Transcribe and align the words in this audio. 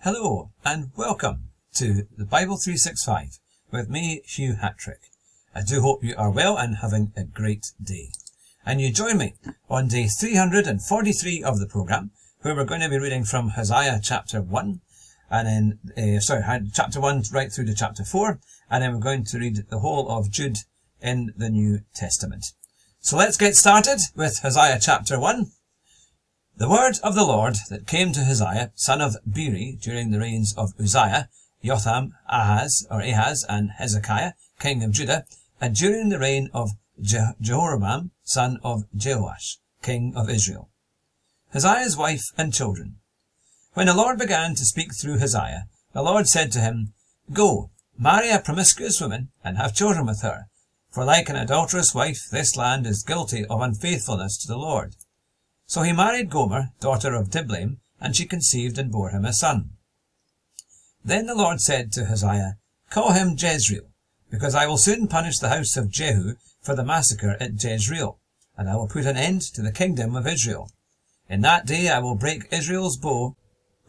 Hello 0.00 0.50
and 0.64 0.92
welcome 0.94 1.48
to 1.74 2.06
the 2.16 2.26
Bible 2.26 2.58
365 2.58 3.38
with 3.72 3.88
me, 3.88 4.20
Hugh 4.24 4.54
Hatrick. 4.54 5.00
I 5.52 5.62
do 5.62 5.80
hope 5.80 6.04
you 6.04 6.14
are 6.16 6.30
well 6.30 6.56
and 6.56 6.76
having 6.76 7.12
a 7.16 7.24
great 7.24 7.72
day. 7.82 8.10
And 8.64 8.80
you 8.80 8.92
join 8.92 9.18
me 9.18 9.34
on 9.68 9.88
day 9.88 10.06
343 10.06 11.42
of 11.42 11.58
the 11.58 11.66
program 11.66 12.12
where 12.42 12.54
we're 12.54 12.64
going 12.64 12.82
to 12.82 12.88
be 12.88 12.98
reading 12.98 13.24
from 13.24 13.48
Hosea 13.48 13.98
chapter 14.00 14.40
1 14.40 14.80
and 15.30 15.78
then, 15.96 16.16
uh, 16.16 16.20
sorry, 16.20 16.44
chapter 16.72 17.00
1 17.00 17.24
right 17.32 17.50
through 17.50 17.66
to 17.66 17.74
chapter 17.74 18.04
4 18.04 18.38
and 18.70 18.84
then 18.84 18.92
we're 18.92 19.00
going 19.00 19.24
to 19.24 19.38
read 19.38 19.64
the 19.70 19.80
whole 19.80 20.08
of 20.08 20.30
Jude 20.30 20.58
in 21.00 21.32
the 21.36 21.50
New 21.50 21.80
Testament. 21.94 22.52
So 23.00 23.16
let's 23.16 23.36
get 23.36 23.56
started 23.56 23.98
with 24.14 24.38
Hosea 24.40 24.78
chapter 24.80 25.18
1 25.18 25.50
the 26.58 26.68
word 26.70 26.94
of 27.02 27.14
the 27.14 27.24
Lord 27.24 27.56
that 27.68 27.86
came 27.86 28.12
to 28.12 28.24
Hosea, 28.24 28.72
son 28.74 29.02
of 29.02 29.16
Beeri, 29.30 29.78
during 29.78 30.10
the 30.10 30.18
reigns 30.18 30.54
of 30.56 30.72
Uzziah, 30.80 31.28
Jotham, 31.62 32.14
Ahaz, 32.28 32.86
or 32.90 33.02
Ahaz, 33.02 33.44
and 33.46 33.72
Hezekiah, 33.72 34.32
king 34.58 34.82
of 34.82 34.92
Judah, 34.92 35.26
and 35.60 35.76
during 35.76 36.08
the 36.08 36.18
reign 36.18 36.48
of 36.54 36.70
Je- 37.00 37.34
Jehoram, 37.42 38.10
son 38.24 38.58
of 38.64 38.84
Jehoash, 38.96 39.58
king 39.82 40.14
of 40.16 40.30
Israel. 40.30 40.70
Hosea's 41.52 41.94
wife 41.94 42.24
and 42.38 42.54
children. 42.54 42.96
When 43.74 43.86
the 43.86 43.94
Lord 43.94 44.18
began 44.18 44.54
to 44.54 44.64
speak 44.64 44.92
through 44.98 45.18
Hosea, 45.18 45.66
the 45.92 46.02
Lord 46.02 46.26
said 46.26 46.52
to 46.52 46.60
him, 46.60 46.94
Go, 47.34 47.68
marry 47.98 48.30
a 48.30 48.38
promiscuous 48.38 48.98
woman, 48.98 49.28
and 49.44 49.58
have 49.58 49.74
children 49.74 50.06
with 50.06 50.22
her, 50.22 50.46
for 50.90 51.04
like 51.04 51.28
an 51.28 51.36
adulterous 51.36 51.94
wife 51.94 52.20
this 52.32 52.56
land 52.56 52.86
is 52.86 53.04
guilty 53.06 53.44
of 53.44 53.60
unfaithfulness 53.60 54.38
to 54.38 54.48
the 54.48 54.56
Lord. 54.56 54.94
So 55.66 55.82
he 55.82 55.92
married 55.92 56.30
Gomer, 56.30 56.70
daughter 56.80 57.14
of 57.14 57.30
Diblaim, 57.30 57.78
and 58.00 58.14
she 58.14 58.24
conceived 58.24 58.78
and 58.78 58.92
bore 58.92 59.10
him 59.10 59.24
a 59.24 59.32
son. 59.32 59.70
Then 61.04 61.26
the 61.26 61.34
Lord 61.34 61.60
said 61.60 61.92
to 61.92 62.06
Hosea, 62.06 62.56
Call 62.90 63.12
him 63.12 63.36
Jezreel, 63.36 63.88
because 64.30 64.54
I 64.54 64.66
will 64.66 64.78
soon 64.78 65.08
punish 65.08 65.38
the 65.38 65.48
house 65.48 65.76
of 65.76 65.90
Jehu 65.90 66.36
for 66.60 66.74
the 66.74 66.84
massacre 66.84 67.36
at 67.40 67.62
Jezreel, 67.62 68.18
and 68.56 68.68
I 68.68 68.76
will 68.76 68.88
put 68.88 69.06
an 69.06 69.16
end 69.16 69.42
to 69.54 69.62
the 69.62 69.72
kingdom 69.72 70.14
of 70.14 70.26
Israel. 70.26 70.70
In 71.28 71.40
that 71.40 71.66
day 71.66 71.88
I 71.88 71.98
will 71.98 72.14
break 72.14 72.52
Israel's 72.52 72.96
bow. 72.96 73.36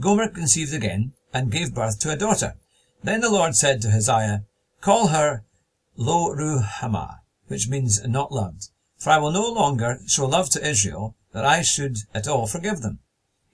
Gomer 0.02 0.30
conceived 0.30 0.74
again, 0.74 1.14
and 1.34 1.52
gave 1.52 1.74
birth 1.74 2.00
to 2.00 2.12
a 2.12 2.18
daughter. 2.18 2.56
Then 3.04 3.22
the 3.22 3.30
Lord 3.30 3.56
said 3.56 3.82
to 3.82 3.92
Hosea, 3.92 4.44
Call 4.82 5.08
her 5.08 5.44
Lo 5.96 6.34
Ruhamah, 6.34 7.20
which 7.48 7.68
means 7.68 8.06
not 8.08 8.32
loved, 8.32 8.70
for 8.98 9.12
I 9.12 9.18
will 9.18 9.32
no 9.32 9.48
longer 9.52 10.00
show 10.08 10.26
love 10.26 10.50
to 10.52 10.68
Israel, 10.68 11.16
that 11.38 11.46
I 11.46 11.62
should 11.62 12.00
at 12.16 12.28
all 12.28 12.48
forgive 12.48 12.82
them. 12.82 12.98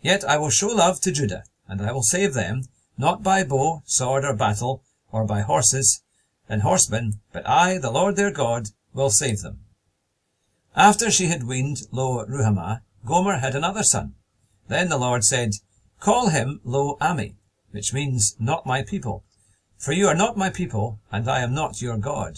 Yet 0.01 0.23
I 0.23 0.37
will 0.37 0.49
show 0.49 0.69
love 0.69 1.01
to 1.01 1.11
Judah, 1.11 1.43
and 1.67 1.81
I 1.81 1.91
will 1.91 2.01
save 2.01 2.33
them, 2.33 2.61
not 2.97 3.23
by 3.23 3.43
bow, 3.43 3.83
sword, 3.85 4.23
or 4.23 4.33
battle, 4.33 4.85
or 5.11 5.25
by 5.25 5.41
horses 5.41 6.01
and 6.47 6.61
horsemen, 6.61 7.19
but 7.33 7.45
I, 7.45 7.77
the 7.77 7.91
Lord 7.91 8.15
their 8.15 8.31
God, 8.31 8.69
will 8.93 9.09
save 9.09 9.41
them. 9.41 9.65
After 10.77 11.11
she 11.11 11.27
had 11.27 11.43
weaned 11.43 11.81
Lo 11.91 12.25
Ruhamah, 12.25 12.83
Gomer 13.05 13.39
had 13.39 13.53
another 13.53 13.83
son. 13.83 14.15
Then 14.69 14.87
the 14.87 14.97
Lord 14.97 15.25
said, 15.25 15.55
Call 15.99 16.29
him 16.29 16.61
Lo 16.63 16.95
Ami, 17.01 17.35
which 17.71 17.93
means 17.93 18.37
not 18.39 18.65
my 18.65 18.81
people, 18.81 19.25
for 19.77 19.91
you 19.91 20.07
are 20.07 20.15
not 20.15 20.37
my 20.37 20.49
people, 20.49 21.01
and 21.11 21.29
I 21.29 21.41
am 21.41 21.53
not 21.53 21.81
your 21.81 21.97
God. 21.97 22.37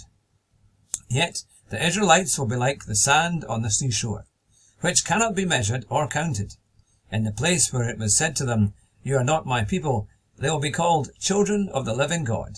Yet 1.07 1.43
the 1.69 1.85
Israelites 1.85 2.39
will 2.39 2.47
be 2.47 2.55
like 2.55 2.85
the 2.85 2.95
sand 2.95 3.45
on 3.45 3.61
the 3.61 3.69
seashore 3.69 4.25
which 4.81 5.05
cannot 5.05 5.35
be 5.35 5.45
measured 5.45 5.85
or 5.89 6.07
counted. 6.07 6.55
In 7.11 7.23
the 7.23 7.31
place 7.31 7.71
where 7.71 7.89
it 7.89 7.97
was 7.97 8.17
said 8.17 8.35
to 8.37 8.45
them, 8.45 8.73
You 9.03 9.17
are 9.17 9.23
not 9.23 9.45
my 9.45 9.63
people, 9.63 10.07
they 10.37 10.49
will 10.49 10.59
be 10.59 10.71
called 10.71 11.11
children 11.19 11.69
of 11.69 11.85
the 11.85 11.93
living 11.93 12.23
God. 12.23 12.57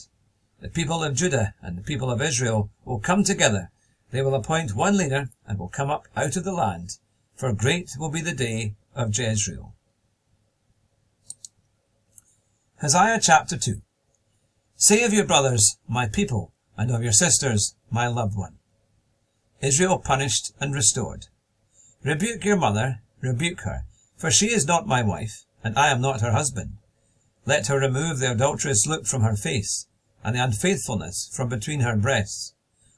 The 0.60 0.70
people 0.70 1.04
of 1.04 1.16
Judah 1.16 1.54
and 1.62 1.78
the 1.78 1.84
people 1.84 2.10
of 2.10 2.22
Israel 2.22 2.70
will 2.84 3.00
come 3.00 3.24
together. 3.24 3.70
They 4.12 4.22
will 4.22 4.34
appoint 4.34 4.76
one 4.76 4.98
leader 4.98 5.30
and 5.46 5.60
will 5.60 5.68
come 5.68 5.90
up 5.90 6.08
out 6.16 6.36
of 6.36 6.44
the 6.44 6.54
land, 6.54 6.98
for 7.36 7.54
great 7.54 7.92
will 8.00 8.10
be 8.10 8.22
the 8.22 8.34
day 8.34 8.76
of 8.96 9.18
Jezreel. 9.18 9.74
Hosea 12.82 13.20
chapter 13.22 13.58
2 13.58 13.82
Say 14.76 15.04
of 15.04 15.14
your 15.14 15.26
brothers, 15.26 15.78
my 15.88 16.08
people, 16.08 16.54
and 16.78 16.92
of 16.92 17.04
your 17.04 17.12
sisters, 17.12 17.76
my 17.90 18.08
loved 18.08 18.36
one. 18.36 18.58
Israel 19.62 19.98
punished 19.98 20.52
and 20.60 20.74
restored. 20.74 21.28
Rebuke 22.08 22.46
your 22.46 22.56
mother, 22.56 23.02
rebuke 23.20 23.60
her, 23.66 23.84
for 24.16 24.32
she 24.32 24.46
is 24.46 24.66
not 24.66 24.88
my 24.88 25.02
wife, 25.02 25.44
and 25.62 25.78
I 25.78 25.90
am 25.90 26.00
not 26.00 26.22
her 26.22 26.32
husband. 26.32 26.78
Let 27.46 27.68
her 27.68 27.78
remove 27.78 28.20
the 28.20 28.32
adulterous 28.32 28.88
look 28.88 29.06
from 29.06 29.24
her 29.24 29.36
face, 29.36 29.88
and 30.24 30.34
the 30.34 30.42
unfaithfulness 30.42 31.30
from 31.34 31.50
between 31.50 31.82
her 31.82 31.98
breasts. 31.98 32.54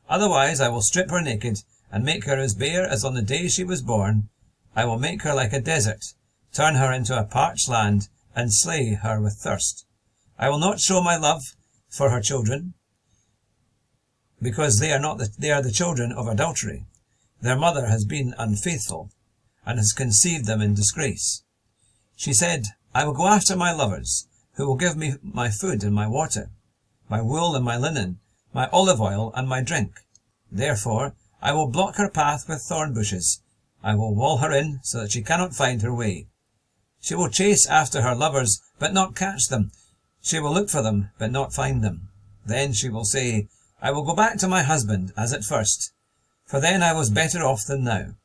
Otherwise 0.07 0.61
I 0.61 0.69
will 0.69 0.83
strip 0.83 1.09
her 1.09 1.21
naked, 1.21 1.63
and 1.91 2.03
make 2.03 2.25
her 2.25 2.37
as 2.37 2.53
bare 2.53 2.85
as 2.85 3.03
on 3.03 3.15
the 3.15 3.23
day 3.23 3.47
she 3.47 3.63
was 3.63 3.81
born. 3.81 4.29
I 4.75 4.85
will 4.85 4.99
make 4.99 5.23
her 5.23 5.33
like 5.33 5.53
a 5.53 5.59
desert, 5.59 6.13
turn 6.53 6.75
her 6.75 6.93
into 6.93 7.19
a 7.19 7.23
parched 7.23 7.67
land, 7.67 8.09
and 8.35 8.53
slay 8.53 8.93
her 8.93 9.19
with 9.19 9.39
thirst. 9.41 9.87
I 10.37 10.49
will 10.49 10.59
not 10.59 10.79
show 10.79 11.01
my 11.01 11.17
love 11.17 11.55
for 11.89 12.11
her 12.11 12.21
children, 12.21 12.75
because 14.39 14.77
they 14.77 14.93
are 14.93 14.99
not 14.99 15.17
the, 15.17 15.29
they 15.39 15.49
are 15.49 15.63
the 15.63 15.71
children 15.71 16.11
of 16.11 16.27
adultery. 16.27 16.85
Their 17.41 17.57
mother 17.57 17.87
has 17.87 18.05
been 18.05 18.35
unfaithful, 18.37 19.11
and 19.65 19.77
has 19.77 19.93
conceived 19.93 20.45
them 20.45 20.61
in 20.61 20.73
disgrace. 20.73 21.43
She 22.15 22.33
said, 22.33 22.65
I 22.93 23.05
will 23.05 23.13
go 23.13 23.27
after 23.27 23.55
my 23.55 23.71
lovers, 23.71 24.27
who 24.55 24.67
will 24.67 24.75
give 24.75 24.97
me 24.97 25.13
my 25.21 25.49
food 25.49 25.83
and 25.83 25.95
my 25.95 26.07
water, 26.07 26.49
my 27.07 27.21
wool 27.21 27.55
and 27.55 27.63
my 27.63 27.77
linen, 27.77 28.19
my 28.53 28.67
olive 28.69 28.99
oil 28.99 29.31
and 29.35 29.47
my 29.47 29.61
drink. 29.61 30.01
Therefore 30.51 31.15
I 31.41 31.53
will 31.53 31.67
block 31.67 31.95
her 31.95 32.09
path 32.09 32.49
with 32.49 32.61
thorn 32.61 32.93
bushes. 32.93 33.41
I 33.81 33.95
will 33.95 34.13
wall 34.13 34.39
her 34.39 34.51
in 34.51 34.79
so 34.83 34.99
that 34.99 35.11
she 35.11 35.21
cannot 35.21 35.55
find 35.55 35.81
her 35.81 35.93
way. 35.93 36.27
She 36.99 37.15
will 37.15 37.29
chase 37.29 37.65
after 37.67 38.01
her 38.01 38.15
lovers, 38.15 38.59
but 38.77 38.93
not 38.93 39.15
catch 39.15 39.47
them. 39.47 39.71
She 40.21 40.39
will 40.39 40.53
look 40.53 40.69
for 40.69 40.81
them, 40.81 41.11
but 41.17 41.31
not 41.31 41.53
find 41.53 41.81
them. 41.81 42.09
Then 42.45 42.73
she 42.73 42.89
will 42.89 43.05
say, 43.05 43.47
I 43.81 43.91
will 43.91 44.03
go 44.03 44.13
back 44.13 44.37
to 44.39 44.47
my 44.47 44.63
husband 44.63 45.13
as 45.15 45.31
at 45.31 45.45
first, 45.45 45.93
for 46.49 46.59
then 46.59 46.81
I 46.81 46.93
was 46.93 47.11
better 47.11 47.43
off 47.43 47.63
than 47.67 47.83
now. 47.83 48.15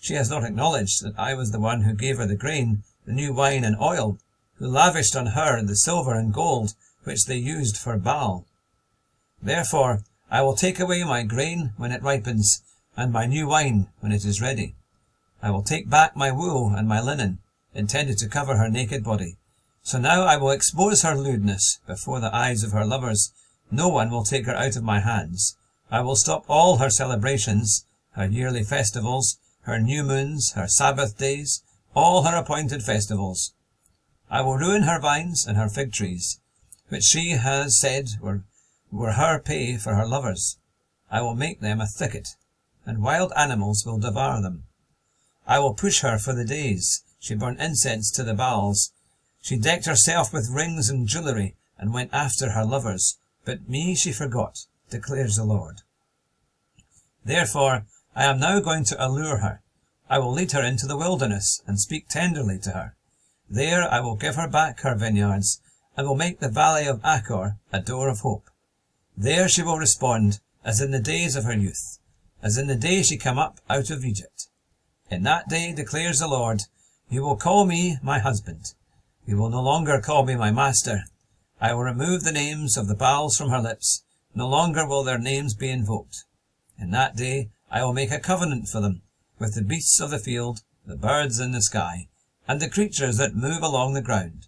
She 0.00 0.14
has 0.14 0.28
not 0.28 0.42
acknowledged 0.42 1.04
that 1.04 1.16
I 1.16 1.34
was 1.34 1.52
the 1.52 1.60
one 1.60 1.82
who 1.82 1.94
gave 1.94 2.16
her 2.16 2.26
the 2.26 2.34
grain, 2.34 2.82
the 3.06 3.12
new 3.12 3.32
wine 3.32 3.62
and 3.62 3.76
oil, 3.80 4.18
who 4.56 4.66
lavished 4.66 5.14
on 5.14 5.26
her 5.26 5.62
the 5.62 5.76
silver 5.76 6.14
and 6.14 6.34
gold 6.34 6.74
which 7.04 7.26
they 7.26 7.36
used 7.36 7.76
for 7.76 7.96
Baal. 7.96 8.44
Therefore 9.40 10.02
I 10.28 10.42
will 10.42 10.56
take 10.56 10.80
away 10.80 11.04
my 11.04 11.22
grain 11.22 11.74
when 11.76 11.92
it 11.92 12.02
ripens, 12.02 12.60
and 12.96 13.12
my 13.12 13.26
new 13.26 13.46
wine 13.46 13.86
when 14.00 14.10
it 14.10 14.24
is 14.24 14.42
ready. 14.42 14.74
I 15.40 15.50
will 15.52 15.62
take 15.62 15.88
back 15.88 16.16
my 16.16 16.32
wool 16.32 16.74
and 16.74 16.88
my 16.88 17.00
linen, 17.00 17.38
intended 17.72 18.18
to 18.18 18.28
cover 18.28 18.56
her 18.56 18.68
naked 18.68 19.04
body. 19.04 19.36
So 19.84 19.98
now 19.98 20.22
I 20.24 20.36
will 20.38 20.50
expose 20.50 21.02
her 21.02 21.14
lewdness 21.14 21.78
before 21.86 22.18
the 22.18 22.34
eyes 22.34 22.64
of 22.64 22.72
her 22.72 22.84
lovers. 22.84 23.32
No 23.70 23.86
one 23.88 24.10
will 24.10 24.24
take 24.24 24.46
her 24.46 24.56
out 24.56 24.74
of 24.74 24.82
my 24.82 24.98
hands. 24.98 25.56
I 25.90 26.02
will 26.02 26.16
stop 26.16 26.44
all 26.48 26.76
her 26.76 26.90
celebrations, 26.90 27.86
her 28.10 28.26
yearly 28.26 28.62
festivals, 28.62 29.38
her 29.62 29.80
new 29.80 30.02
moons, 30.02 30.52
her 30.52 30.68
Sabbath 30.68 31.16
days, 31.16 31.62
all 31.94 32.24
her 32.24 32.36
appointed 32.36 32.82
festivals. 32.82 33.54
I 34.30 34.42
will 34.42 34.58
ruin 34.58 34.82
her 34.82 35.00
vines 35.00 35.46
and 35.46 35.56
her 35.56 35.70
fig 35.70 35.92
trees, 35.94 36.40
which 36.88 37.04
she 37.04 37.30
has 37.30 37.80
said 37.80 38.08
were, 38.20 38.44
were 38.92 39.12
her 39.12 39.38
pay 39.38 39.78
for 39.78 39.94
her 39.94 40.06
lovers. 40.06 40.58
I 41.10 41.22
will 41.22 41.34
make 41.34 41.60
them 41.60 41.80
a 41.80 41.86
thicket, 41.86 42.36
and 42.84 43.02
wild 43.02 43.32
animals 43.34 43.86
will 43.86 43.98
devour 43.98 44.42
them. 44.42 44.64
I 45.46 45.58
will 45.58 45.72
push 45.72 46.00
her 46.00 46.18
for 46.18 46.34
the 46.34 46.44
days. 46.44 47.02
She 47.18 47.34
burned 47.34 47.60
incense 47.60 48.10
to 48.12 48.22
the 48.22 48.34
Baals. 48.34 48.92
She 49.40 49.56
decked 49.56 49.86
herself 49.86 50.34
with 50.34 50.50
rings 50.50 50.90
and 50.90 51.08
jewellery, 51.08 51.56
and 51.78 51.94
went 51.94 52.12
after 52.12 52.50
her 52.50 52.66
lovers, 52.66 53.16
but 53.46 53.70
me 53.70 53.94
she 53.94 54.12
forgot 54.12 54.66
declares 54.90 55.36
the 55.36 55.44
Lord. 55.44 55.82
Therefore 57.24 57.86
I 58.14 58.24
am 58.24 58.40
now 58.40 58.60
going 58.60 58.84
to 58.84 59.06
allure 59.06 59.38
her. 59.38 59.62
I 60.10 60.18
will 60.18 60.32
lead 60.32 60.52
her 60.52 60.62
into 60.62 60.86
the 60.86 60.96
wilderness, 60.96 61.62
and 61.66 61.78
speak 61.78 62.08
tenderly 62.08 62.58
to 62.60 62.70
her. 62.70 62.96
There 63.50 63.90
I 63.92 64.00
will 64.00 64.16
give 64.16 64.36
her 64.36 64.48
back 64.48 64.80
her 64.80 64.94
vineyards, 64.94 65.60
and 65.96 66.06
will 66.06 66.16
make 66.16 66.40
the 66.40 66.48
valley 66.48 66.86
of 66.86 67.04
Achor 67.04 67.58
a 67.72 67.80
door 67.80 68.08
of 68.08 68.20
hope. 68.20 68.50
There 69.16 69.48
she 69.48 69.62
will 69.62 69.78
respond, 69.78 70.40
as 70.64 70.80
in 70.80 70.90
the 70.90 71.00
days 71.00 71.34
of 71.34 71.44
her 71.44 71.56
youth, 71.56 71.98
as 72.42 72.56
in 72.56 72.66
the 72.66 72.76
day 72.76 73.02
she 73.02 73.16
came 73.16 73.38
up 73.38 73.60
out 73.68 73.90
of 73.90 74.04
Egypt. 74.04 74.48
In 75.10 75.22
that 75.24 75.48
day, 75.48 75.72
declares 75.72 76.20
the 76.20 76.28
Lord, 76.28 76.62
you 77.08 77.22
will 77.22 77.36
call 77.36 77.64
me 77.64 77.98
my 78.02 78.18
husband. 78.18 78.74
You 79.26 79.38
will 79.38 79.50
no 79.50 79.62
longer 79.62 80.00
call 80.00 80.24
me 80.24 80.36
my 80.36 80.50
master. 80.50 81.04
I 81.60 81.74
will 81.74 81.82
remove 81.82 82.22
the 82.22 82.32
names 82.32 82.76
of 82.76 82.86
the 82.86 82.94
Baals 82.94 83.36
from 83.36 83.50
her 83.50 83.60
lips, 83.60 84.04
no 84.34 84.48
longer 84.48 84.86
will 84.86 85.04
their 85.04 85.18
names 85.18 85.54
be 85.54 85.70
invoked. 85.70 86.24
In 86.78 86.90
that 86.92 87.16
day 87.16 87.50
I 87.70 87.82
will 87.82 87.92
make 87.92 88.12
a 88.12 88.20
covenant 88.20 88.68
for 88.68 88.80
them 88.80 89.02
with 89.38 89.54
the 89.54 89.62
beasts 89.62 90.00
of 90.00 90.10
the 90.10 90.18
field, 90.18 90.62
the 90.86 90.96
birds 90.96 91.40
in 91.40 91.52
the 91.52 91.60
sky, 91.60 92.08
and 92.46 92.60
the 92.60 92.68
creatures 92.68 93.16
that 93.16 93.34
move 93.34 93.62
along 93.62 93.94
the 93.94 94.02
ground. 94.02 94.46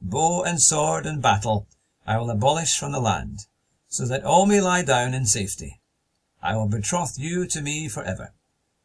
bow 0.00 0.42
and 0.42 0.60
sword 0.60 1.06
and 1.06 1.20
battle 1.20 1.66
I 2.06 2.18
will 2.18 2.30
abolish 2.30 2.76
from 2.76 2.92
the 2.92 3.00
land, 3.00 3.46
so 3.88 4.06
that 4.06 4.24
all 4.24 4.46
may 4.46 4.60
lie 4.60 4.82
down 4.82 5.14
in 5.14 5.26
safety. 5.26 5.80
I 6.42 6.56
will 6.56 6.68
betroth 6.68 7.18
you 7.18 7.46
to 7.46 7.60
me 7.60 7.88
for 7.88 8.02
ever. 8.02 8.32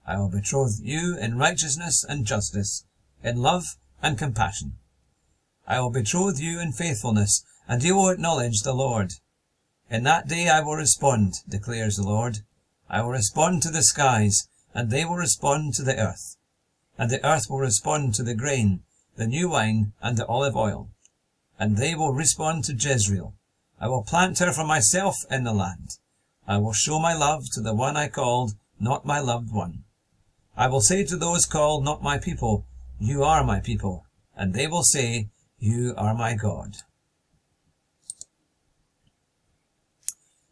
I 0.06 0.18
will 0.18 0.30
betroth 0.30 0.80
you 0.82 1.18
in 1.18 1.38
righteousness 1.38 2.04
and 2.04 2.26
justice, 2.26 2.86
in 3.24 3.38
love 3.38 3.78
and 4.02 4.18
compassion. 4.18 4.78
I 5.68 5.80
will 5.82 5.90
betroth 5.90 6.40
you 6.40 6.60
in 6.60 6.72
faithfulness, 6.72 7.44
and 7.68 7.84
you 7.84 7.96
will 7.96 8.10
acknowledge 8.10 8.62
the 8.62 8.74
Lord. 8.74 9.14
In 9.90 10.04
that 10.04 10.28
day 10.28 10.50
I 10.50 10.62
will 10.62 10.76
respond, 10.76 11.42
declares 11.48 11.98
the 11.98 12.04
Lord. 12.04 12.40
I 12.90 13.02
will 13.02 13.10
respond 13.10 13.62
to 13.64 13.70
the 13.70 13.84
skies, 13.84 14.48
and 14.74 14.90
they 14.90 15.04
will 15.04 15.16
respond 15.16 15.74
to 15.74 15.84
the 15.84 15.98
earth. 15.98 16.38
And 16.98 17.10
the 17.10 17.24
earth 17.26 17.50
will 17.50 17.60
respond 17.60 18.14
to 18.16 18.24
the 18.24 18.34
grain, 18.36 18.82
the 19.16 19.28
new 19.28 19.50
wine, 19.50 19.94
and 20.02 20.18
the 20.18 20.26
olive 20.28 20.56
oil. 20.56 20.90
And 21.60 21.78
they 21.78 21.96
will 21.96 22.14
respond 22.14 22.64
to 22.66 22.74
Jezreel. 22.74 23.34
I 23.80 23.88
will 23.88 24.04
plant 24.04 24.40
her 24.40 24.54
for 24.54 24.64
myself 24.64 25.16
in 25.30 25.44
the 25.44 25.54
land. 25.54 25.98
I 26.48 26.58
will 26.58 26.74
show 26.74 27.00
my 27.00 27.14
love 27.14 27.44
to 27.54 27.62
the 27.62 27.76
one 27.76 27.98
I 27.98 28.08
called 28.08 28.54
not 28.80 29.06
my 29.06 29.20
loved 29.20 29.52
one. 29.52 29.84
I 30.56 30.68
will 30.68 30.82
say 30.82 31.04
to 31.06 31.18
those 31.18 31.46
called 31.46 31.84
not 31.84 32.02
my 32.02 32.18
people, 32.18 32.66
You 33.00 33.24
are 33.24 33.44
my 33.44 33.60
people. 33.60 34.06
And 34.36 34.54
they 34.54 34.68
will 34.68 34.84
say, 34.84 35.30
You 35.60 35.94
are 35.98 36.14
my 36.14 36.36
God. 36.36 36.78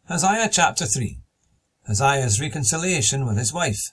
Hosea 0.08 0.48
chapter 0.52 0.86
3 0.86 1.18
Hosea,'s 1.86 2.40
reconciliation 2.40 3.26
with 3.26 3.38
his 3.38 3.52
wife. 3.52 3.92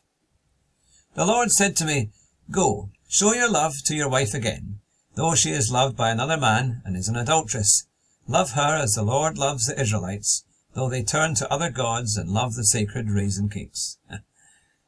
The 1.15 1.25
Lord 1.25 1.51
said 1.51 1.75
to 1.77 1.85
me, 1.85 2.09
Go, 2.49 2.89
show 3.07 3.33
your 3.33 3.49
love 3.49 3.73
to 3.85 3.95
your 3.95 4.09
wife 4.09 4.33
again, 4.33 4.79
though 5.13 5.35
she 5.35 5.51
is 5.51 5.71
loved 5.71 5.95
by 5.95 6.09
another 6.09 6.37
man 6.37 6.81
and 6.85 6.97
is 6.97 7.07
an 7.07 7.15
adulteress. 7.15 7.85
Love 8.27 8.51
her 8.51 8.77
as 8.77 8.93
the 8.93 9.03
Lord 9.03 9.37
loves 9.37 9.67
the 9.67 9.79
Israelites, 9.79 10.43
though 10.73 10.89
they 10.89 11.03
turn 11.03 11.35
to 11.35 11.53
other 11.53 11.69
gods 11.69 12.17
and 12.17 12.31
love 12.31 12.55
the 12.55 12.65
sacred 12.65 13.11
raisin 13.11 13.47
cakes. 13.47 13.99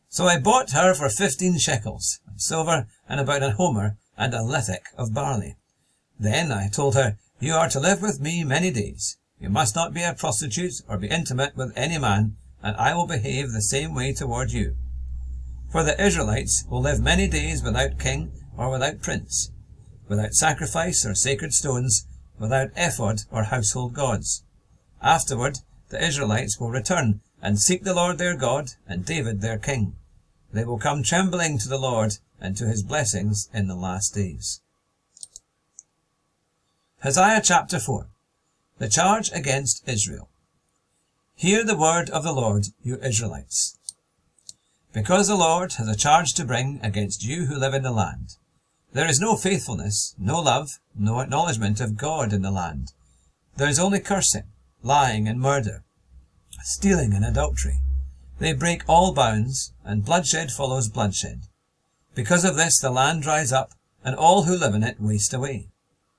so 0.10 0.26
I 0.26 0.40
bought 0.40 0.72
her 0.72 0.96
for 0.96 1.10
fifteen 1.10 1.60
shekels 1.60 2.20
of 2.28 2.42
silver 2.42 2.88
and 3.08 3.20
about 3.20 3.44
a 3.44 3.52
homer 3.52 3.98
and 4.18 4.34
a 4.34 4.40
lethek 4.40 4.86
of 4.98 5.14
barley. 5.14 5.58
Then 6.20 6.52
I 6.52 6.70
told 6.70 6.96
her, 6.96 7.18
You 7.40 7.54
are 7.54 7.70
to 7.70 7.80
live 7.80 8.02
with 8.02 8.20
me 8.20 8.44
many 8.44 8.72
days. 8.72 9.18
You 9.40 9.50
must 9.50 9.76
not 9.76 9.94
be 9.94 10.02
a 10.02 10.14
prostitute 10.14 10.82
or 10.88 10.98
be 10.98 11.08
intimate 11.08 11.56
with 11.56 11.72
any 11.76 12.00
man, 12.00 12.38
and 12.66 12.76
I 12.78 12.96
will 12.96 13.06
behave 13.06 13.52
the 13.52 13.62
same 13.62 13.94
way 13.94 14.12
toward 14.12 14.52
you. 14.52 14.76
For 15.72 15.84
the 15.84 16.04
Israelites 16.04 16.66
will 16.68 16.82
live 16.82 17.00
many 17.00 17.28
days 17.28 17.62
without 17.62 18.00
king 18.00 18.32
or 18.58 18.72
without 18.72 19.04
prince, 19.04 19.52
without 20.10 20.34
sacrifice 20.34 21.06
or 21.06 21.14
sacred 21.14 21.54
stones, 21.54 22.08
without 22.40 22.72
ephod 22.76 23.22
or 23.32 23.44
household 23.44 23.94
gods. 23.94 24.44
Afterward, 25.00 25.60
the 25.90 26.04
Israelites 26.04 26.60
will 26.60 26.72
return 26.72 27.22
and 27.40 27.60
seek 27.60 27.84
the 27.84 27.94
Lord 27.94 28.18
their 28.18 28.36
God 28.36 28.72
and 28.88 29.06
David 29.06 29.42
their 29.42 29.60
king. 29.60 29.96
They 30.52 30.66
will 30.66 30.80
come 30.80 31.04
trembling 31.04 31.60
to 31.60 31.70
the 31.70 31.78
Lord 31.78 32.18
and 32.42 32.58
to 32.58 32.66
his 32.66 32.82
blessings 32.82 33.48
in 33.54 33.68
the 33.68 33.76
last 33.76 34.16
days. 34.16 34.60
Hosea 37.04 37.42
chapter 37.44 37.78
4 37.80 38.08
The 38.80 38.90
charge 38.90 39.30
against 39.34 39.88
Israel. 39.88 40.30
Hear 41.38 41.66
the 41.66 41.76
word 41.76 42.10
of 42.12 42.24
the 42.24 42.32
Lord, 42.32 42.68
you 42.82 42.98
Israelites. 43.04 43.78
Because 44.94 45.28
the 45.28 45.36
Lord 45.36 45.74
has 45.74 45.88
a 45.90 45.96
charge 45.96 46.34
to 46.36 46.46
bring 46.46 46.80
against 46.82 47.26
you 47.26 47.48
who 47.48 47.60
live 47.60 47.74
in 47.74 47.84
the 47.84 47.92
land. 47.92 48.38
There 48.94 49.10
is 49.10 49.20
no 49.20 49.36
faithfulness, 49.36 50.16
no 50.18 50.40
love, 50.40 50.80
no 50.98 51.20
acknowledgement 51.20 51.82
of 51.82 51.98
God 51.98 52.32
in 52.32 52.42
the 52.42 52.52
land. 52.52 52.94
There 53.58 53.68
is 53.68 53.80
only 53.80 54.00
cursing, 54.00 54.46
lying 54.82 55.28
and 55.28 55.42
murder, 55.42 55.84
stealing 56.64 57.14
and 57.14 57.26
adultery. 57.26 57.82
They 58.40 58.54
break 58.54 58.84
all 58.88 59.14
bounds, 59.14 59.74
and 59.84 60.06
bloodshed 60.06 60.54
follows 60.54 60.88
bloodshed. 60.88 61.42
Because 62.16 62.46
of 62.46 62.56
this 62.56 62.80
the 62.80 62.92
land 62.92 63.24
dries 63.24 63.52
up, 63.52 63.74
and 64.06 64.16
all 64.16 64.44
who 64.44 64.56
live 64.56 64.74
in 64.74 64.84
it 64.84 65.02
waste 65.02 65.34
away. 65.34 65.68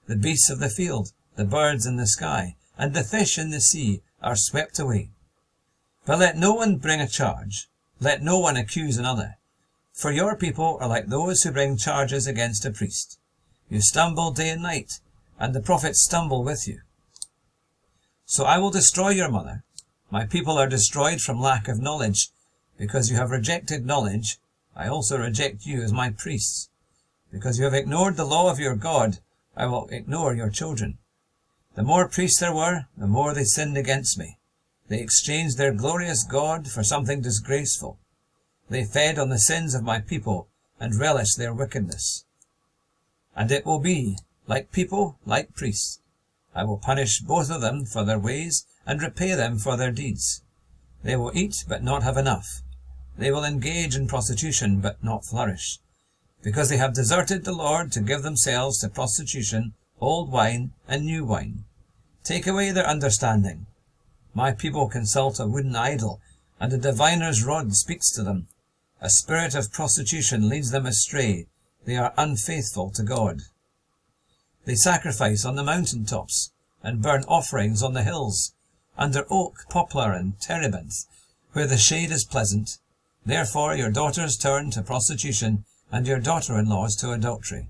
The 0.08 0.16
beasts 0.16 0.50
of 0.50 0.58
the 0.58 0.68
field, 0.68 1.12
the 1.36 1.46
birds 1.46 1.86
in 1.86 1.96
the 1.96 2.06
sky, 2.06 2.56
and 2.76 2.92
the 2.92 3.02
fish 3.02 3.38
in 3.38 3.50
the 3.50 3.62
sea 3.62 4.02
are 4.26 4.36
swept 4.36 4.80
away. 4.80 5.08
But 6.04 6.18
let 6.18 6.36
no 6.36 6.52
one 6.52 6.78
bring 6.78 7.00
a 7.00 7.08
charge, 7.08 7.68
let 8.00 8.22
no 8.22 8.38
one 8.40 8.56
accuse 8.56 8.98
another. 8.98 9.36
For 9.92 10.10
your 10.10 10.36
people 10.36 10.78
are 10.80 10.88
like 10.88 11.06
those 11.06 11.42
who 11.42 11.52
bring 11.52 11.76
charges 11.76 12.26
against 12.26 12.66
a 12.66 12.72
priest. 12.72 13.18
You 13.70 13.80
stumble 13.80 14.32
day 14.32 14.50
and 14.50 14.62
night, 14.62 15.00
and 15.38 15.54
the 15.54 15.62
prophets 15.62 16.04
stumble 16.04 16.42
with 16.42 16.66
you. 16.66 16.80
So 18.24 18.44
I 18.44 18.58
will 18.58 18.70
destroy 18.70 19.10
your 19.10 19.30
mother. 19.30 19.62
My 20.10 20.26
people 20.26 20.58
are 20.58 20.68
destroyed 20.68 21.20
from 21.20 21.40
lack 21.40 21.68
of 21.68 21.80
knowledge. 21.80 22.30
Because 22.76 23.10
you 23.10 23.16
have 23.16 23.30
rejected 23.30 23.86
knowledge, 23.86 24.38
I 24.74 24.88
also 24.88 25.16
reject 25.18 25.66
you 25.66 25.82
as 25.82 25.92
my 25.92 26.10
priests. 26.10 26.68
Because 27.32 27.58
you 27.58 27.64
have 27.64 27.74
ignored 27.74 28.16
the 28.16 28.26
law 28.26 28.50
of 28.50 28.58
your 28.58 28.74
God, 28.74 29.18
I 29.56 29.66
will 29.66 29.88
ignore 29.90 30.34
your 30.34 30.50
children. 30.50 30.98
The 31.76 31.82
more 31.82 32.08
priests 32.08 32.40
there 32.40 32.54
were, 32.54 32.86
the 32.96 33.06
more 33.06 33.34
they 33.34 33.44
sinned 33.44 33.76
against 33.76 34.18
me. 34.18 34.38
They 34.88 35.00
exchanged 35.00 35.58
their 35.58 35.74
glorious 35.74 36.24
God 36.24 36.68
for 36.68 36.82
something 36.82 37.20
disgraceful. 37.20 37.98
They 38.70 38.84
fed 38.84 39.18
on 39.18 39.28
the 39.28 39.38
sins 39.38 39.74
of 39.74 39.82
my 39.82 40.00
people 40.00 40.48
and 40.80 40.94
relished 40.94 41.36
their 41.36 41.52
wickedness. 41.52 42.24
And 43.36 43.52
it 43.52 43.66
will 43.66 43.78
be, 43.78 44.16
like 44.46 44.72
people, 44.72 45.18
like 45.26 45.54
priests. 45.54 46.00
I 46.54 46.64
will 46.64 46.78
punish 46.78 47.20
both 47.20 47.50
of 47.50 47.60
them 47.60 47.84
for 47.84 48.04
their 48.04 48.18
ways 48.18 48.64
and 48.86 49.02
repay 49.02 49.34
them 49.34 49.58
for 49.58 49.76
their 49.76 49.92
deeds. 49.92 50.42
They 51.02 51.14
will 51.14 51.32
eat 51.34 51.64
but 51.68 51.84
not 51.84 52.02
have 52.02 52.16
enough. 52.16 52.62
They 53.18 53.30
will 53.30 53.44
engage 53.44 53.94
in 53.94 54.08
prostitution 54.08 54.80
but 54.80 55.04
not 55.04 55.26
flourish. 55.26 55.78
Because 56.42 56.70
they 56.70 56.78
have 56.78 56.94
deserted 56.94 57.44
the 57.44 57.52
Lord 57.52 57.92
to 57.92 58.00
give 58.00 58.22
themselves 58.22 58.78
to 58.78 58.88
prostitution, 58.88 59.74
old 60.00 60.32
wine 60.32 60.72
and 60.88 61.04
new 61.04 61.24
wine. 61.26 61.64
Take 62.26 62.48
away 62.48 62.72
their 62.72 62.88
understanding. 62.88 63.66
My 64.34 64.50
people 64.50 64.88
consult 64.88 65.38
a 65.38 65.46
wooden 65.46 65.76
idol, 65.76 66.20
and 66.58 66.72
a 66.72 66.76
diviner's 66.76 67.44
rod 67.44 67.72
speaks 67.76 68.10
to 68.10 68.24
them. 68.24 68.48
A 69.00 69.08
spirit 69.08 69.54
of 69.54 69.72
prostitution 69.72 70.48
leads 70.48 70.72
them 70.72 70.86
astray. 70.86 71.46
They 71.84 71.96
are 71.96 72.12
unfaithful 72.16 72.90
to 72.96 73.04
God. 73.04 73.42
They 74.64 74.74
sacrifice 74.74 75.44
on 75.44 75.54
the 75.54 75.62
mountain 75.62 76.04
tops 76.04 76.50
and 76.82 77.00
burn 77.00 77.22
offerings 77.28 77.80
on 77.80 77.92
the 77.92 78.02
hills, 78.02 78.54
under 78.98 79.24
oak, 79.30 79.64
poplar, 79.70 80.12
and 80.12 80.40
terebinth, 80.40 81.04
where 81.52 81.68
the 81.68 81.76
shade 81.76 82.10
is 82.10 82.24
pleasant. 82.24 82.78
Therefore 83.24 83.76
your 83.76 83.92
daughters 83.92 84.36
turn 84.36 84.72
to 84.72 84.82
prostitution, 84.82 85.64
and 85.92 86.08
your 86.08 86.18
daughter-in-laws 86.18 86.96
to 86.96 87.12
adultery. 87.12 87.68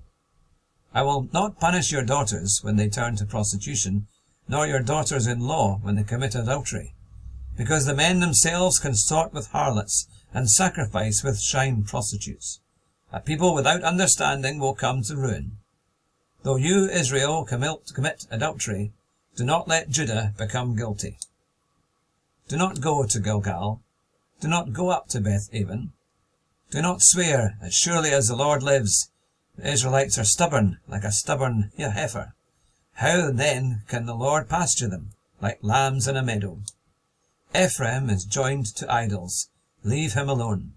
I 0.95 1.03
will 1.03 1.29
not 1.31 1.59
punish 1.59 1.91
your 1.91 2.03
daughters 2.03 2.61
when 2.63 2.75
they 2.75 2.89
turn 2.89 3.17
to 3.17 3.25
prostitution, 3.27 4.07
nor 4.47 4.65
your 4.67 4.81
daughters-in-law 4.81 5.79
when 5.81 5.95
they 5.95 6.03
commit 6.03 6.35
adultery, 6.35 6.93
because 7.57 7.85
the 7.85 7.95
men 7.95 8.19
themselves 8.19 8.79
consort 8.79 9.33
with 9.33 9.47
harlots 9.47 10.07
and 10.33 10.49
sacrifice 10.49 11.23
with 11.23 11.41
shrine 11.41 11.83
prostitutes. 11.83 12.59
A 13.11 13.19
people 13.19 13.53
without 13.53 13.83
understanding 13.83 14.59
will 14.59 14.75
come 14.75 15.01
to 15.03 15.15
ruin. 15.15 15.57
Though 16.43 16.57
you, 16.57 16.89
Israel, 16.89 17.45
commit 17.45 18.27
adultery, 18.29 18.91
do 19.35 19.43
not 19.43 19.67
let 19.67 19.89
Judah 19.89 20.33
become 20.37 20.75
guilty. 20.75 21.17
Do 22.47 22.57
not 22.57 22.81
go 22.81 23.05
to 23.05 23.19
Gilgal. 23.19 23.81
Do 24.39 24.47
not 24.47 24.73
go 24.73 24.89
up 24.89 25.07
to 25.09 25.19
Beth 25.19 25.49
Aven. 25.53 25.91
Do 26.71 26.81
not 26.81 27.01
swear, 27.01 27.57
as 27.61 27.73
surely 27.73 28.11
as 28.11 28.27
the 28.27 28.35
Lord 28.35 28.61
lives, 28.61 29.09
the 29.57 29.71
Israelites 29.71 30.17
are 30.17 30.23
stubborn, 30.23 30.77
like 30.87 31.03
a 31.03 31.11
stubborn 31.11 31.71
heifer. 31.77 32.33
How 32.97 33.31
then 33.31 33.81
can 33.87 34.05
the 34.05 34.15
Lord 34.15 34.47
pasture 34.47 34.87
them, 34.87 35.13
like 35.41 35.59
lambs 35.61 36.07
in 36.07 36.15
a 36.15 36.23
meadow? 36.23 36.59
Ephraim 37.55 38.09
is 38.09 38.25
joined 38.25 38.67
to 38.75 38.93
idols. 38.93 39.49
Leave 39.83 40.13
him 40.13 40.29
alone. 40.29 40.73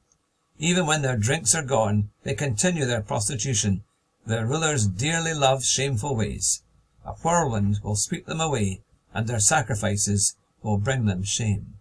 Even 0.59 0.87
when 0.87 1.03
their 1.03 1.17
drinks 1.17 1.55
are 1.55 1.63
gone, 1.63 2.11
they 2.23 2.35
continue 2.35 2.87
their 2.87 3.03
prostitution 3.03 3.83
their 4.27 4.47
rulers 4.47 4.87
dearly 4.87 5.35
love 5.35 5.65
shameful 5.65 6.15
ways. 6.15 6.63
A 7.05 7.15
whirlwind 7.15 7.81
will 7.83 7.97
sweep 7.97 8.27
them 8.27 8.41
away, 8.41 8.83
and 9.15 9.27
their 9.27 9.41
sacrifices 9.41 10.37
will 10.63 10.79
bring 10.79 11.07
them 11.07 11.25
shame. 11.25 11.75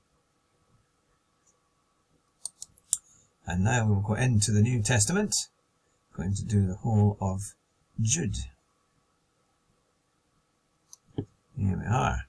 And 3.46 3.64
now 3.64 3.86
we 3.86 3.94
will 3.94 4.02
go 4.02 4.14
into 4.14 4.52
the 4.52 4.62
New 4.62 4.82
Testament. 4.82 5.36
Going 6.14 6.34
to 6.36 6.44
do 6.44 6.66
the 6.66 6.76
whole 6.76 7.18
of 7.20 7.54
Jude. 8.02 8.38
Here 11.60 11.78
we 11.78 11.86
are. 11.88 12.26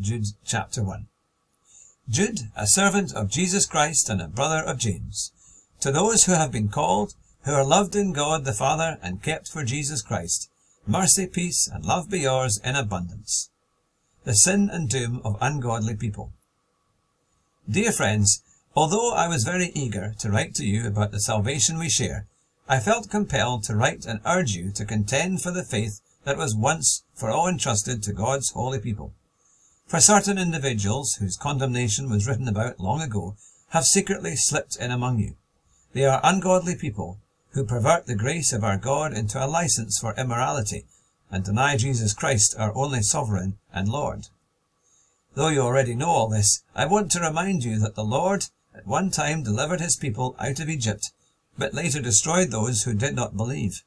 Jude 0.00 0.26
chapter 0.44 0.82
1. 0.82 1.06
Jude, 2.08 2.40
a 2.56 2.66
servant 2.66 3.14
of 3.14 3.30
Jesus 3.30 3.64
Christ 3.64 4.10
and 4.10 4.20
a 4.20 4.26
brother 4.26 4.60
of 4.60 4.78
James, 4.78 5.30
to 5.78 5.92
those 5.92 6.24
who 6.24 6.32
have 6.32 6.50
been 6.50 6.68
called, 6.68 7.14
who 7.44 7.52
are 7.52 7.64
loved 7.64 7.94
in 7.94 8.12
God 8.12 8.44
the 8.44 8.52
Father 8.52 8.98
and 9.02 9.22
kept 9.22 9.46
for 9.46 9.62
Jesus 9.62 10.02
Christ, 10.02 10.50
mercy, 10.84 11.28
peace, 11.28 11.68
and 11.72 11.84
love 11.84 12.10
be 12.10 12.20
yours 12.20 12.60
in 12.64 12.74
abundance. 12.74 13.50
The 14.24 14.34
sin 14.34 14.68
and 14.68 14.88
doom 14.88 15.20
of 15.24 15.38
ungodly 15.40 15.94
people. 15.94 16.32
Dear 17.70 17.92
friends, 17.92 18.42
although 18.74 19.14
I 19.14 19.28
was 19.28 19.44
very 19.44 19.70
eager 19.76 20.12
to 20.18 20.30
write 20.30 20.56
to 20.56 20.66
you 20.66 20.88
about 20.88 21.12
the 21.12 21.20
salvation 21.20 21.78
we 21.78 21.88
share, 21.88 22.26
I 22.68 22.80
felt 22.80 23.10
compelled 23.10 23.62
to 23.64 23.76
write 23.76 24.06
and 24.06 24.20
urge 24.26 24.56
you 24.56 24.72
to 24.72 24.84
contend 24.84 25.40
for 25.40 25.52
the 25.52 25.62
faith 25.62 26.00
that 26.24 26.36
was 26.36 26.54
once 26.54 27.04
for 27.14 27.30
all 27.30 27.48
entrusted 27.48 28.02
to 28.02 28.12
God's 28.12 28.50
holy 28.50 28.80
people. 28.80 29.12
For 29.86 30.00
certain 30.00 30.38
individuals 30.38 31.14
whose 31.20 31.36
condemnation 31.36 32.10
was 32.10 32.26
written 32.26 32.48
about 32.48 32.80
long 32.80 33.00
ago 33.00 33.36
have 33.68 33.84
secretly 33.84 34.34
slipped 34.34 34.76
in 34.76 34.90
among 34.90 35.18
you. 35.18 35.36
They 35.92 36.04
are 36.06 36.20
ungodly 36.24 36.74
people 36.74 37.18
who 37.50 37.64
pervert 37.64 38.06
the 38.06 38.14
grace 38.14 38.52
of 38.52 38.64
our 38.64 38.76
God 38.78 39.12
into 39.12 39.42
a 39.42 39.46
license 39.46 39.98
for 39.98 40.14
immorality 40.14 40.86
and 41.30 41.44
deny 41.44 41.76
Jesus 41.76 42.14
Christ 42.14 42.54
our 42.58 42.74
only 42.76 43.02
sovereign 43.02 43.58
and 43.72 43.88
Lord. 43.88 44.28
Though 45.34 45.48
you 45.48 45.60
already 45.60 45.94
know 45.94 46.10
all 46.10 46.28
this, 46.28 46.62
I 46.74 46.86
want 46.86 47.10
to 47.12 47.20
remind 47.20 47.64
you 47.64 47.78
that 47.80 47.94
the 47.94 48.04
Lord 48.04 48.46
at 48.74 48.86
one 48.86 49.10
time 49.10 49.42
delivered 49.42 49.80
his 49.80 49.96
people 49.96 50.34
out 50.38 50.60
of 50.60 50.68
Egypt, 50.68 51.10
but 51.58 51.74
later 51.74 52.00
destroyed 52.00 52.50
those 52.50 52.82
who 52.82 52.94
did 52.94 53.14
not 53.14 53.36
believe. 53.36 53.82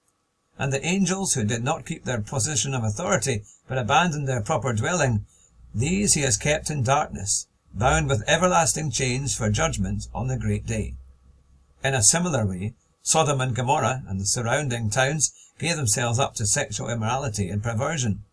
And 0.59 0.73
the 0.73 0.85
angels 0.85 1.33
who 1.33 1.43
did 1.43 1.63
not 1.63 1.85
keep 1.85 2.05
their 2.05 2.21
position 2.21 2.73
of 2.73 2.83
authority, 2.83 3.43
but 3.67 3.77
abandoned 3.77 4.27
their 4.27 4.41
proper 4.41 4.73
dwelling, 4.73 5.25
these 5.73 6.13
he 6.13 6.21
has 6.21 6.37
kept 6.37 6.69
in 6.69 6.83
darkness, 6.83 7.47
bound 7.73 8.09
with 8.09 8.27
everlasting 8.27 8.89
chains 8.89 9.35
for 9.35 9.49
judgment 9.49 10.07
on 10.13 10.27
the 10.27 10.37
great 10.37 10.65
day. 10.65 10.95
In 11.83 11.93
a 11.93 12.01
similar 12.01 12.45
way, 12.45 12.73
Sodom 13.03 13.39
and 13.39 13.55
Gomorrah 13.55 14.03
and 14.07 14.19
the 14.19 14.25
surrounding 14.25 14.89
towns 14.89 15.31
gave 15.59 15.77
themselves 15.77 16.19
up 16.19 16.33
to 16.35 16.45
sexual 16.45 16.89
immorality 16.89 17.49
and 17.49 17.63
perversion. 17.63 18.23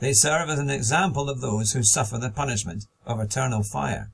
They 0.00 0.12
serve 0.12 0.50
as 0.50 0.58
an 0.58 0.70
example 0.70 1.30
of 1.30 1.40
those 1.40 1.72
who 1.72 1.82
suffer 1.82 2.18
the 2.18 2.30
punishment 2.30 2.86
of 3.06 3.20
eternal 3.20 3.62
fire. 3.62 4.10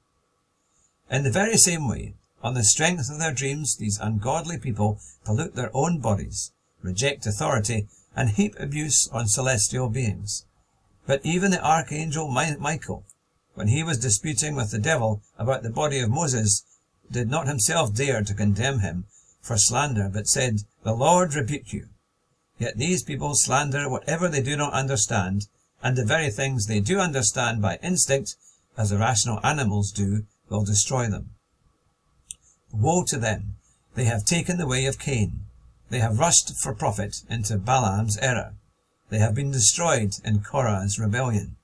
In 1.11 1.25
the 1.25 1.31
very 1.31 1.57
same 1.57 1.89
way, 1.89 2.15
on 2.43 2.55
the 2.55 2.65
strength 2.65 3.11
of 3.11 3.19
their 3.19 3.35
dreams, 3.35 3.77
these 3.77 3.99
ungodly 3.99 4.59
people 4.59 5.01
pollute 5.25 5.55
their 5.55 5.71
own 5.75 6.01
bodies, 6.01 6.53
reject 6.83 7.27
authority, 7.27 7.89
and 8.17 8.31
heap 8.31 8.55
abuse 8.59 9.09
on 9.13 9.29
celestial 9.29 9.89
beings. 9.89 10.45
But 11.07 11.25
even 11.25 11.51
the 11.51 11.65
archangel 11.65 12.29
Michael, 12.29 13.05
when 13.55 13.69
he 13.69 13.83
was 13.83 13.99
disputing 13.99 14.55
with 14.55 14.71
the 14.71 14.79
devil 14.79 15.23
about 15.39 15.63
the 15.63 15.71
body 15.71 16.01
of 16.01 16.11
Moses, 16.11 16.65
did 17.11 17.29
not 17.29 17.49
himself 17.49 17.95
dare 17.95 18.23
to 18.23 18.35
condemn 18.35 18.81
him 18.81 19.07
for 19.41 19.57
slander, 19.57 20.09
but 20.09 20.29
said, 20.29 20.61
The 20.83 20.95
Lord 20.95 21.35
rebuke 21.35 21.73
you. 21.73 21.89
Yet 22.59 22.77
these 22.77 23.03
people 23.03 23.35
slander 23.35 23.89
whatever 23.89 24.29
they 24.29 24.43
do 24.43 24.57
not 24.57 24.73
understand, 24.73 25.49
and 25.83 25.97
the 25.97 26.05
very 26.05 26.31
things 26.31 26.67
they 26.67 26.81
do 26.81 27.01
understand 27.01 27.63
by 27.63 27.79
instinct, 27.83 28.37
as 28.77 28.93
irrational 28.93 29.41
animals 29.43 29.91
do, 29.91 30.27
will 30.49 30.65
destroy 30.65 31.09
them. 31.09 31.31
Woe 32.73 33.05
to 33.05 33.19
them! 33.19 33.57
They 33.95 34.05
have 34.05 34.25
taken 34.25 34.59
the 34.59 34.67
way 34.67 34.87
of 34.87 34.99
Cain. 34.99 35.47
They 35.91 35.99
have 35.99 36.21
rushed 36.21 36.57
for 36.63 36.73
profit 36.73 37.23
into 37.29 37.59
Balaam's 37.59 38.17
error. 38.19 38.55
They 39.09 39.19
have 39.19 39.35
been 39.35 39.51
destroyed 39.51 40.15
in 40.25 40.41
Korah's 40.41 41.01
rebellion. 41.01 41.57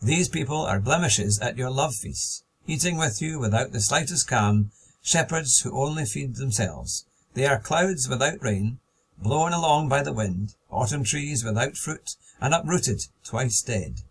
These 0.00 0.28
people 0.28 0.64
are 0.64 0.78
blemishes 0.78 1.40
at 1.40 1.56
your 1.56 1.70
love 1.70 1.94
feasts, 1.94 2.44
eating 2.68 2.96
with 2.96 3.20
you 3.20 3.40
without 3.40 3.72
the 3.72 3.80
slightest 3.80 4.28
calm, 4.28 4.70
shepherds 5.02 5.60
who 5.60 5.76
only 5.76 6.04
feed 6.04 6.36
themselves. 6.36 7.04
They 7.34 7.46
are 7.46 7.58
clouds 7.58 8.08
without 8.08 8.42
rain, 8.42 8.78
blown 9.18 9.52
along 9.52 9.88
by 9.88 10.02
the 10.02 10.12
wind, 10.12 10.54
autumn 10.70 11.02
trees 11.02 11.44
without 11.44 11.76
fruit, 11.76 12.14
and 12.40 12.54
uprooted, 12.54 13.02
twice 13.24 13.60
dead. 13.60 14.02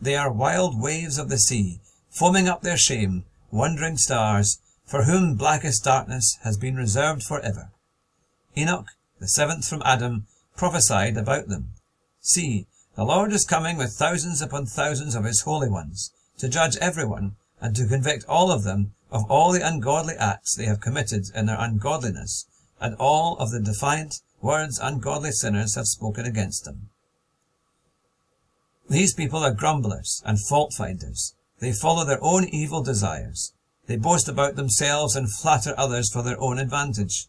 They 0.00 0.16
are 0.16 0.32
wild 0.32 0.80
waves 0.80 1.18
of 1.18 1.28
the 1.28 1.38
sea, 1.38 1.80
foaming 2.10 2.48
up 2.48 2.62
their 2.62 2.76
shame, 2.76 3.24
wandering 3.52 3.98
stars, 3.98 4.58
for 4.84 5.04
whom 5.04 5.36
blackest 5.36 5.84
darkness 5.84 6.38
has 6.42 6.56
been 6.56 6.74
reserved 6.74 7.22
for 7.22 7.40
ever. 7.40 7.70
Enoch, 8.56 8.88
the 9.20 9.28
seventh 9.28 9.66
from 9.68 9.82
Adam, 9.84 10.26
prophesied 10.56 11.16
about 11.16 11.48
them. 11.48 11.70
See, 12.20 12.66
the 12.96 13.04
Lord 13.04 13.32
is 13.32 13.44
coming 13.44 13.76
with 13.76 13.92
thousands 13.92 14.40
upon 14.40 14.66
thousands 14.66 15.14
of 15.14 15.24
his 15.24 15.42
holy 15.42 15.68
ones, 15.68 16.12
to 16.38 16.48
judge 16.48 16.76
everyone, 16.76 17.36
and 17.60 17.74
to 17.76 17.86
convict 17.86 18.24
all 18.28 18.50
of 18.52 18.62
them 18.62 18.92
of 19.10 19.30
all 19.30 19.52
the 19.52 19.66
ungodly 19.66 20.14
acts 20.14 20.54
they 20.54 20.66
have 20.66 20.80
committed 20.80 21.26
in 21.34 21.46
their 21.46 21.58
ungodliness, 21.58 22.46
and 22.80 22.94
all 22.96 23.36
of 23.38 23.50
the 23.50 23.60
defiant 23.60 24.20
words 24.40 24.78
ungodly 24.78 25.32
sinners 25.32 25.74
have 25.74 25.86
spoken 25.86 26.26
against 26.26 26.64
them. 26.64 26.90
These 28.88 29.14
people 29.14 29.38
are 29.44 29.54
grumblers 29.54 30.22
and 30.26 30.38
fault 30.38 30.74
finders. 30.74 31.34
They 31.60 31.72
follow 31.72 32.04
their 32.04 32.22
own 32.22 32.44
evil 32.48 32.82
desires. 32.82 33.52
They 33.86 33.96
boast 33.96 34.28
about 34.28 34.56
themselves 34.56 35.16
and 35.16 35.32
flatter 35.32 35.74
others 35.78 36.12
for 36.12 36.22
their 36.22 36.40
own 36.40 36.58
advantage. 36.58 37.28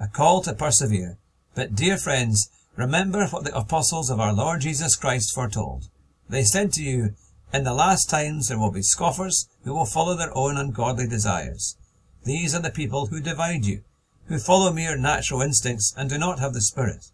A 0.00 0.06
call 0.06 0.42
to 0.42 0.52
persevere. 0.52 1.18
But 1.54 1.74
dear 1.74 1.96
friends, 1.96 2.50
remember 2.76 3.26
what 3.26 3.44
the 3.44 3.56
apostles 3.56 4.10
of 4.10 4.20
our 4.20 4.32
Lord 4.32 4.60
Jesus 4.60 4.94
Christ 4.94 5.34
foretold. 5.34 5.88
They 6.28 6.44
said 6.44 6.72
to 6.74 6.82
you, 6.82 7.14
in 7.52 7.64
the 7.64 7.74
last 7.74 8.08
times 8.08 8.48
there 8.48 8.58
will 8.58 8.70
be 8.70 8.82
scoffers 8.82 9.48
who 9.64 9.74
will 9.74 9.86
follow 9.86 10.14
their 10.14 10.36
own 10.36 10.56
ungodly 10.56 11.08
desires. 11.08 11.76
These 12.24 12.54
are 12.54 12.60
the 12.60 12.70
people 12.70 13.06
who 13.06 13.20
divide 13.20 13.64
you, 13.64 13.82
who 14.26 14.38
follow 14.38 14.72
mere 14.72 14.96
natural 14.96 15.40
instincts 15.40 15.94
and 15.96 16.10
do 16.10 16.18
not 16.18 16.38
have 16.38 16.52
the 16.52 16.60
Spirit. 16.60 17.10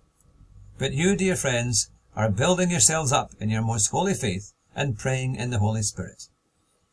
But 0.76 0.93
you, 0.93 1.17
dear 1.17 1.37
friends, 1.37 1.88
are 2.17 2.29
building 2.31 2.71
yourselves 2.71 3.12
up 3.12 3.31
in 3.41 3.49
your 3.49 3.62
most 3.62 3.88
holy 3.88 4.14
faith 4.14 4.53
and 4.75 4.99
praying 4.99 5.37
in 5.37 5.50
the 5.50 5.61
Holy 5.61 5.83
Spirit. 5.83 6.25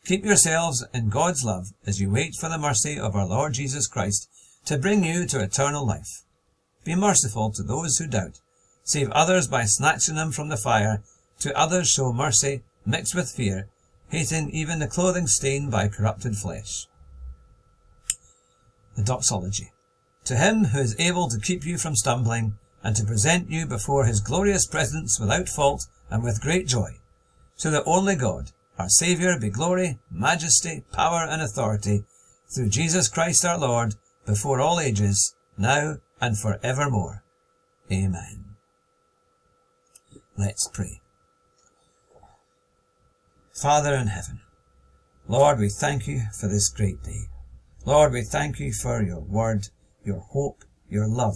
Keep 0.05 0.23
yourselves 0.25 0.85
in 0.93 1.09
God's 1.09 1.43
love 1.43 1.67
as 1.85 1.99
you 1.99 2.09
wait 2.09 2.35
for 2.35 2.49
the 2.49 2.57
mercy 2.57 2.99
of 2.99 3.15
our 3.15 3.27
Lord 3.27 3.53
Jesus 3.53 3.87
Christ 3.87 4.29
to 4.65 4.77
bring 4.77 5.03
you 5.03 5.25
to 5.27 5.41
eternal 5.41 5.85
life. 5.85 6.23
Be 6.83 6.95
merciful 6.95 7.51
to 7.51 7.63
those 7.63 7.97
who 7.97 8.07
doubt. 8.07 8.39
Save 8.83 9.11
others 9.11 9.47
by 9.47 9.65
snatching 9.65 10.15
them 10.15 10.31
from 10.31 10.49
the 10.49 10.57
fire. 10.57 11.03
To 11.39 11.57
others 11.57 11.89
show 11.89 12.13
mercy 12.13 12.63
mixed 12.85 13.15
with 13.15 13.31
fear, 13.31 13.67
hating 14.09 14.49
even 14.51 14.79
the 14.79 14.87
clothing 14.87 15.27
stained 15.27 15.71
by 15.71 15.87
corrupted 15.87 16.35
flesh. 16.37 16.87
The 18.95 19.03
doxology. 19.03 19.71
To 20.25 20.35
him 20.35 20.65
who 20.65 20.79
is 20.79 20.99
able 20.99 21.29
to 21.29 21.39
keep 21.39 21.65
you 21.65 21.77
from 21.77 21.95
stumbling, 21.95 22.57
and 22.83 22.95
to 22.95 23.05
present 23.05 23.49
you 23.49 23.65
before 23.65 24.05
his 24.05 24.21
glorious 24.21 24.65
presence 24.65 25.19
without 25.19 25.47
fault 25.47 25.85
and 26.09 26.23
with 26.23 26.41
great 26.41 26.67
joy. 26.67 26.89
To 27.59 27.69
the 27.69 27.83
only 27.83 28.15
God, 28.15 28.51
our 28.77 28.89
Saviour, 28.89 29.39
be 29.39 29.49
glory, 29.49 29.99
majesty, 30.09 30.83
power, 30.91 31.27
and 31.29 31.41
authority, 31.41 32.03
through 32.53 32.69
Jesus 32.69 33.07
Christ 33.07 33.45
our 33.45 33.57
Lord, 33.57 33.95
before 34.31 34.61
all 34.61 34.79
ages, 34.79 35.35
now 35.57 35.97
and 36.21 36.37
for 36.37 36.57
evermore. 36.63 37.21
Amen. 37.91 38.45
Let's 40.37 40.69
pray. 40.69 41.01
Father 43.53 43.93
in 43.93 44.07
heaven, 44.07 44.39
Lord, 45.27 45.59
we 45.59 45.67
thank 45.67 46.07
you 46.07 46.21
for 46.39 46.47
this 46.47 46.69
great 46.69 47.03
day. 47.03 47.23
Lord, 47.85 48.13
we 48.13 48.21
thank 48.21 48.57
you 48.57 48.71
for 48.71 49.03
your 49.03 49.19
word, 49.19 49.67
your 50.05 50.21
hope, 50.21 50.63
your 50.87 51.09
love. 51.09 51.35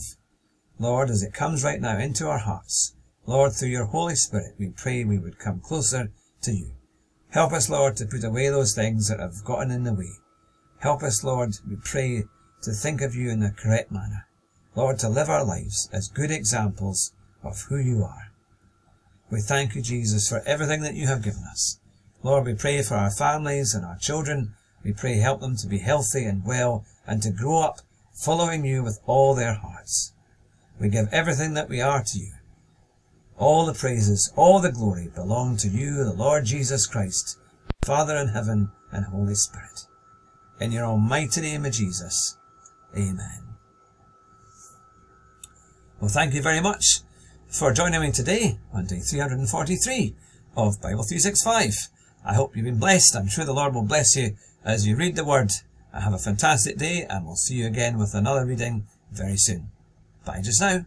Lord, 0.80 1.10
as 1.10 1.22
it 1.22 1.34
comes 1.34 1.66
right 1.66 1.82
now 1.82 1.98
into 1.98 2.30
our 2.30 2.40
hearts, 2.40 2.96
Lord, 3.25 3.52
through 3.52 3.75
your 3.75 3.88
Holy 3.88 4.16
Spirit, 4.16 4.56
we 4.58 4.70
pray 4.70 5.04
we 5.04 5.20
would 5.20 5.38
come 5.38 5.60
closer 5.60 6.14
to 6.44 6.52
you. 6.54 6.72
Help 7.32 7.52
us, 7.52 7.70
Lord, 7.70 7.98
to 7.98 8.06
put 8.06 8.24
away 8.24 8.48
those 8.48 8.74
things 8.74 9.10
that 9.10 9.20
have 9.20 9.44
gotten 9.44 9.70
in 9.70 9.84
the 9.84 9.94
way. 9.94 10.12
Help 10.80 11.04
us, 11.04 11.25
Lord, 11.25 11.58
we 11.68 11.75
pray, 11.84 12.24
to 12.62 12.72
think 12.72 13.02
of 13.02 13.16
you 13.16 13.30
in 13.30 13.40
the 13.40 13.52
correct 13.52 13.92
manner. 13.92 14.28
Lord, 14.76 15.00
to 15.00 15.10
live 15.10 15.30
our 15.30 15.46
lives 15.46 15.90
as 15.94 16.10
good 16.10 16.32
examples 16.32 17.14
of 17.44 17.62
who 17.70 17.78
you 17.78 18.04
are. 18.04 18.32
We 19.32 19.42
thank 19.42 19.76
you, 19.76 19.82
Jesus, 19.82 20.28
for 20.28 20.42
everything 20.46 20.82
that 20.82 20.96
you 20.96 21.08
have 21.08 21.24
given 21.24 21.44
us. 21.50 21.80
Lord, 22.24 22.46
we 22.46 22.54
pray 22.56 22.82
for 22.82 22.96
our 22.96 23.12
families 23.12 23.74
and 23.74 23.86
our 23.86 23.98
children. 23.98 24.54
We 24.84 24.94
pray 24.94 25.16
help 25.16 25.42
them 25.42 25.56
to 25.58 25.68
be 25.68 25.80
healthy 25.80 26.26
and 26.26 26.46
well 26.46 26.86
and 27.08 27.22
to 27.24 27.32
grow 27.32 27.60
up 27.60 27.82
following 28.14 28.66
you 28.66 28.84
with 28.84 29.00
all 29.06 29.36
their 29.36 29.54
hearts. 29.54 30.14
We 30.80 30.90
give 30.90 31.08
everything 31.12 31.54
that 31.54 31.70
we 31.70 31.82
are 31.82 32.04
to 32.04 32.20
you. 32.20 32.34
All 33.38 33.66
the 33.66 33.74
praises, 33.74 34.32
all 34.36 34.60
the 34.60 34.72
glory 34.72 35.10
belong 35.14 35.58
to 35.58 35.68
you, 35.68 36.04
the 36.04 36.14
Lord 36.14 36.46
Jesus 36.46 36.86
Christ, 36.86 37.38
Father 37.84 38.16
in 38.16 38.30
heaven 38.30 38.72
and 38.92 39.06
Holy 39.06 39.36
Spirit. 39.36 39.86
In 40.60 40.72
your 40.72 40.86
almighty 40.86 41.42
name 41.42 41.66
of 41.66 41.74
Jesus. 41.74 42.38
Amen. 42.98 43.42
Well, 46.00 46.10
thank 46.10 46.34
you 46.34 46.42
very 46.42 46.62
much 46.62 47.02
for 47.48 47.74
joining 47.74 48.02
me 48.02 48.12
today 48.12 48.58
on 48.74 48.86
day 48.86 49.00
343 49.00 50.16
of 50.56 50.82
Bible 50.82 51.04
365. 51.04 51.74
I 52.25 52.34
hope 52.34 52.56
you've 52.56 52.66
been 52.66 52.80
blessed. 52.80 53.16
I'm 53.16 53.28
sure 53.28 53.46
the 53.46 53.54
Lord 53.54 53.74
will 53.74 53.84
bless 53.84 54.16
you 54.16 54.36
as 54.64 54.88
you 54.88 54.96
read 54.96 55.16
the 55.16 55.25
Word. 55.25 55.52
Have 55.94 56.14
a 56.14 56.18
fantastic 56.18 56.78
day 56.78 57.06
and 57.10 57.25
we'll 57.25 57.36
see 57.36 57.56
you 57.56 57.68
again 57.68 57.98
with 57.98 58.14
another 58.14 58.46
reading 58.46 58.88
very 59.12 59.38
soon. 59.38 59.70
Bye 60.25 60.42
just 60.42 60.62
now. 60.62 60.86